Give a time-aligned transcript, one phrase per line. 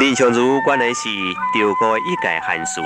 [0.00, 1.10] 林相如原来是
[1.52, 2.80] 赵国的一介汉士，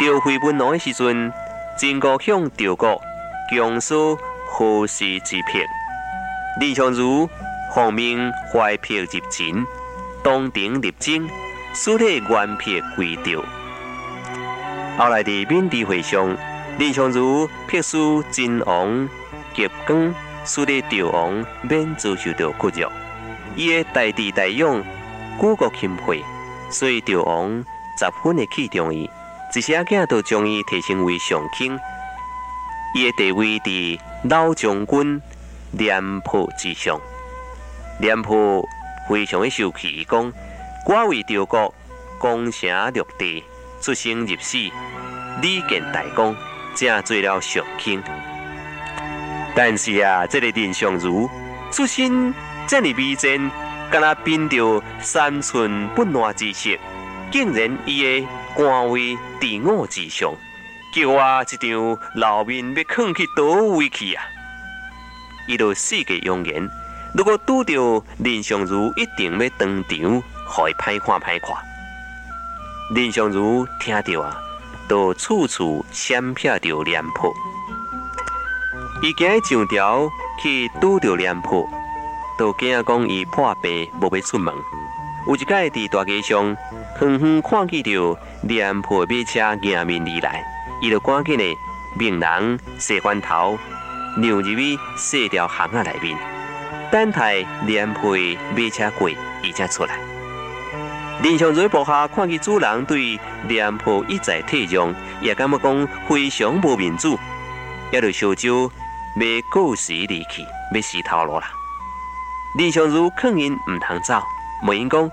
[0.00, 1.30] 赵惠文王的时阵，
[1.76, 2.98] 晋国向赵国
[3.50, 4.16] 强收
[4.48, 5.66] 河西之陂，
[6.58, 7.28] 林相如
[7.74, 9.62] 奉命怀陂入秦，
[10.24, 11.28] 东庭立征，
[11.74, 13.44] 使得原陂归赵。
[14.96, 16.34] 后来在闽地会上，
[16.78, 19.06] 林相如撇书晋王
[19.54, 20.14] 结光，
[20.46, 22.88] 使得赵王免遭受到屈辱。
[23.54, 24.82] 伊的大弟大勇。
[25.42, 26.22] 举国钦佩，
[26.70, 27.50] 所以赵王
[27.98, 29.10] 十分的器重伊，
[29.52, 31.76] 一些囝都将伊提升为上卿。
[32.94, 33.98] 伊的地位伫
[34.30, 35.20] 老将军
[35.72, 36.96] 廉颇之上。
[37.98, 38.64] 廉颇
[39.08, 40.32] 非常的受气，伊讲：
[40.86, 41.74] 我为赵国
[42.20, 43.42] 攻城略地，
[43.80, 44.58] 出生入死，
[45.40, 46.36] 立建大功，
[46.76, 48.00] 正做了上卿。
[49.56, 51.28] 但是啊，这个蔺相如
[51.72, 52.32] 出身
[52.68, 53.50] 这么卑贱。
[53.92, 56.78] 敢若凭着三寸不烂之舌，
[57.30, 60.32] 竟然伊的官位在我之上，
[60.94, 64.24] 叫我一张老面要放去倒位去啊！
[65.46, 66.66] 伊就四个扬言，
[67.14, 71.54] 如果拄到林相如，一定要当场互伊歹看歹看。
[72.94, 74.40] 林相如听着啊，
[74.88, 77.30] 都处处闪避着廉颇，
[79.02, 80.08] 伊行上条
[80.42, 81.68] 去拄着廉颇。
[82.36, 84.54] 都惊讲伊破病无要出门。
[85.26, 86.56] 有一届伫大街上，
[87.00, 90.44] 远远看见着廉颇马车迎面而来，
[90.80, 91.44] 伊就赶紧的
[91.96, 93.56] 命人洗翻头，
[94.16, 96.18] 让入去洗条巷仔内面，
[96.90, 99.08] 等待廉颇马车过，
[99.42, 99.98] 伊才出来。
[101.22, 103.16] 林相如部下看见主人对
[103.46, 107.16] 廉颇一再退让，也感觉讲非常无面子，
[107.92, 108.72] 也就烧酒
[109.16, 110.42] 要告辞离去，
[110.74, 111.46] 要死头路啦。
[112.54, 114.22] 林相如劝因唔通走，
[114.66, 115.10] 问因讲：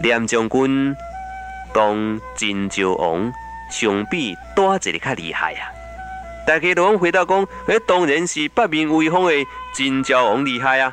[0.00, 0.96] 廉将军
[1.74, 3.32] 当晋昭王
[3.68, 5.66] 相比，多一个较厉害啊！
[6.46, 9.32] 大家都回答讲：那当然是八面威风的
[9.72, 10.92] 晋昭王厉害啊！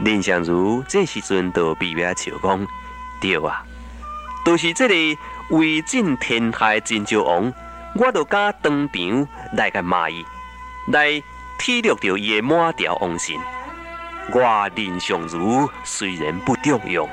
[0.00, 2.66] 林相如这时阵都微微笑讲：
[3.20, 3.62] 对啊，
[4.42, 5.20] 都是这个
[5.50, 7.52] 威震天下的晋昭王，
[7.96, 10.24] 我都敢当场来个骂伊，
[10.88, 11.22] 来
[11.58, 13.38] 体谅着伊的满条王信。
[14.32, 17.08] 我林相如虽然不重用，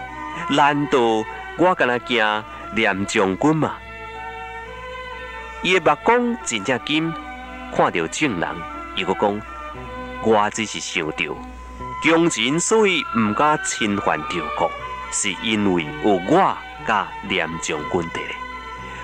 [0.49, 0.99] 难道
[1.57, 2.43] 我敢若惊
[2.73, 3.73] 廉将军吗？
[5.61, 7.13] 伊的目光真正金，
[7.75, 8.49] 看到正人，
[8.95, 9.41] 伊个讲：
[10.23, 11.17] 我只是想到，
[12.03, 14.71] 强人所以唔敢侵犯赵国，
[15.11, 16.57] 是因为有我
[16.87, 18.35] 甲廉将军伫咧。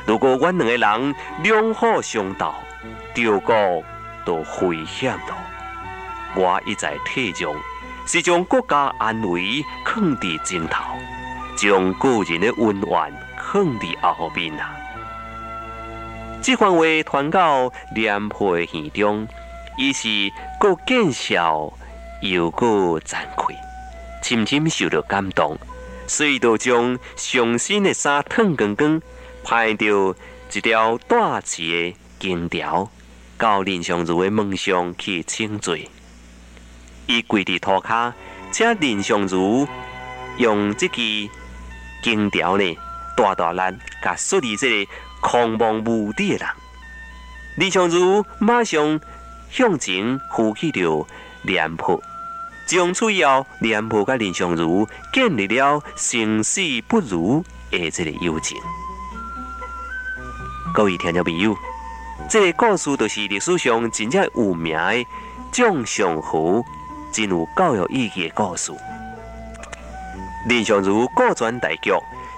[0.08, 2.54] 如果阮两个人两虎相斗，
[3.14, 3.84] 赵国
[4.26, 5.38] 都危险了。
[6.36, 7.54] 我一再退让。
[8.12, 10.84] 是将国家安危放伫前头，
[11.56, 14.74] 将个人的温暖放伫后面啊！
[16.42, 19.28] 这番话传到廉颇的耳中，
[19.78, 20.10] 伊是
[20.60, 21.72] 够见笑
[22.24, 23.56] 又够惭愧，
[24.24, 25.56] 深深受到感动，
[26.08, 29.00] 所以就将上身的衫脱光光，
[29.44, 30.16] 拍着
[30.52, 32.90] 一条大旗的金条，
[33.38, 35.88] 到林相如的梦想去请罪。
[37.10, 38.14] 伊跪伫涂骹，
[38.52, 39.68] 请林相如
[40.38, 41.34] 用即支
[42.04, 42.78] 金条呢，
[43.18, 46.48] 大大力甲树立这个狂妄无底的人。
[47.58, 49.02] 林相如马上
[49.50, 51.08] 向前扶起了
[51.42, 52.00] 廉颇，
[52.68, 58.56] 从此以后，廉颇甲林相如建立了生死不渝的即个友情。
[60.76, 61.58] 各位听众朋友，
[62.30, 65.06] 这个故事就是历史上真正有名的
[65.52, 66.64] 将相和。
[67.12, 68.72] 真有教育意义的故事。
[70.48, 71.92] 林相如顾全大局，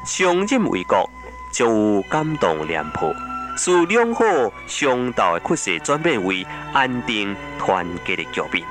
[0.06, 1.10] 上任为国，
[1.52, 3.14] 将有感动廉颇，
[3.58, 8.66] 使两河相道的趋势转变为安定团结的局面。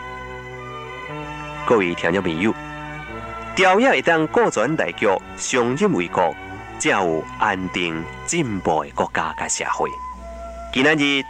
[1.67, 2.53] 各位听众朋友，
[3.55, 5.07] 调也会当顾全大局，
[5.37, 6.35] 上任为国，
[6.79, 9.89] 才有安定进步的国家甲社会。
[10.73, 11.25] 今日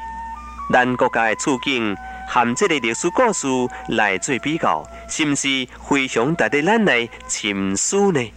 [0.72, 1.96] 咱国家的处境。
[2.32, 3.48] 含这个历史故事
[3.88, 8.32] 来做比较，是不是非常值得咱来深思呢？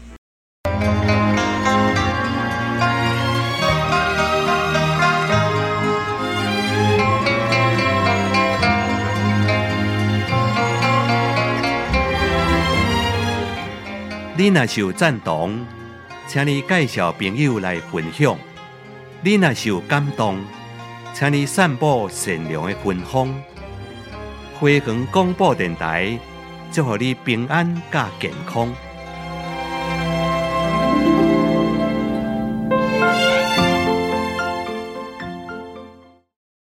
[14.35, 15.63] 你若是有赞同，
[16.27, 18.35] 请你介绍朋友来分享；
[19.21, 20.43] 你若是感动，
[21.13, 23.31] 请你散布善良的芬芳。
[24.59, 26.17] 辉光广播电台，
[26.71, 28.73] 祝福你平安加健康。